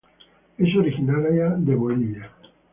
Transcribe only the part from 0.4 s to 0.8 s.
Es